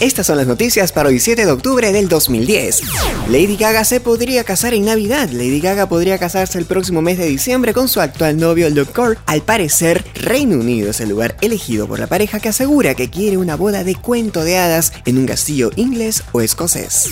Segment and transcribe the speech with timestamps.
[0.00, 2.82] Estas son las noticias para hoy 7 de octubre del 2010.
[3.30, 5.28] Lady Gaga se podría casar en Navidad.
[5.30, 8.92] Lady Gaga podría casarse el próximo mes de diciembre con su actual novio Luke.
[9.26, 13.38] Al parecer, Reino Unido es el lugar elegido por la pareja que asegura que quiere
[13.38, 17.10] una boda de cuento de hadas en un castillo inglés o escocés.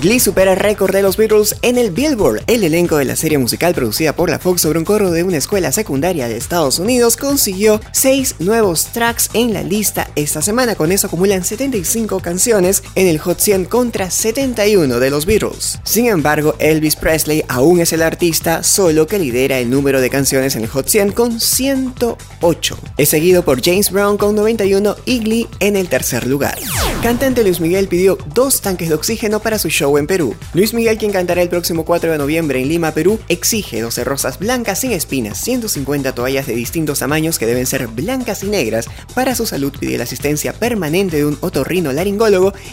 [0.00, 2.44] Glee supera el récord de los Beatles en el Billboard.
[2.46, 5.36] El elenco de la serie musical producida por la Fox sobre un coro de una
[5.38, 10.76] escuela secundaria de Estados Unidos consiguió 6 nuevos tracks en la lista esta semana.
[10.76, 15.78] Con eso acumulan 75 canciones en el Hot 100 contra 71 de los Beatles.
[15.84, 20.56] Sin embargo, Elvis Presley aún es el artista solo que lidera el número de canciones
[20.56, 22.78] en el Hot 100 con 108.
[22.96, 26.58] Es seguido por James Brown con 91 y Glee en el tercer lugar.
[27.02, 30.36] Cantante Luis Miguel pidió dos tanques de oxígeno para su show en Perú.
[30.54, 34.38] Luis Miguel, quien cantará el próximo 4 de noviembre en Lima, Perú, exige 12 rosas
[34.38, 38.86] blancas sin espinas, 150 toallas de distintos tamaños que deben ser blancas y negras.
[39.14, 41.92] Para su salud pide la asistencia permanente de un otorrino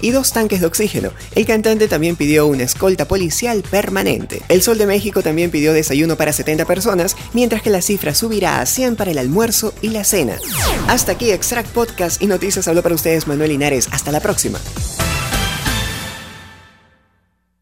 [0.00, 1.10] y dos tanques de oxígeno.
[1.34, 4.42] El cantante también pidió una escolta policial permanente.
[4.48, 8.60] El Sol de México también pidió desayuno para 70 personas, mientras que la cifra subirá
[8.60, 10.38] a 100 para el almuerzo y la cena.
[10.88, 13.88] Hasta aquí Extract Podcast y Noticias habló para ustedes Manuel Linares.
[13.90, 14.58] Hasta la próxima.